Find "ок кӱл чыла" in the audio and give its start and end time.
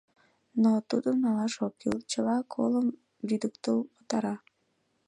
1.65-2.37